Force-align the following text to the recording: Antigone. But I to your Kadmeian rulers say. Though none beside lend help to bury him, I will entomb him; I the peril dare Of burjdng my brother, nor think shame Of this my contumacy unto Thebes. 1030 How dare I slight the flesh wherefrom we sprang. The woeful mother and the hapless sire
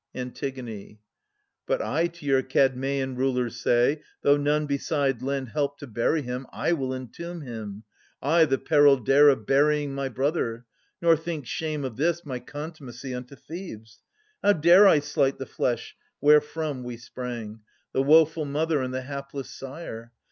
Antigone. 0.15 0.99
But 1.67 1.79
I 1.79 2.07
to 2.07 2.25
your 2.25 2.41
Kadmeian 2.41 3.15
rulers 3.15 3.57
say. 3.59 4.01
Though 4.23 4.35
none 4.35 4.65
beside 4.65 5.21
lend 5.21 5.49
help 5.49 5.77
to 5.77 5.85
bury 5.85 6.23
him, 6.23 6.47
I 6.51 6.71
will 6.73 6.91
entomb 6.91 7.41
him; 7.41 7.83
I 8.19 8.45
the 8.45 8.57
peril 8.57 8.97
dare 8.97 9.29
Of 9.29 9.45
burjdng 9.45 9.89
my 9.89 10.09
brother, 10.09 10.65
nor 11.03 11.15
think 11.15 11.45
shame 11.45 11.85
Of 11.85 11.97
this 11.97 12.25
my 12.25 12.39
contumacy 12.39 13.13
unto 13.13 13.35
Thebes. 13.35 14.01
1030 14.39 14.39
How 14.43 14.53
dare 14.53 14.87
I 14.87 14.99
slight 15.01 15.37
the 15.37 15.45
flesh 15.45 15.95
wherefrom 16.19 16.81
we 16.83 16.97
sprang. 16.97 17.59
The 17.93 18.01
woeful 18.01 18.45
mother 18.45 18.81
and 18.81 18.91
the 18.91 19.03
hapless 19.03 19.51
sire 19.51 20.13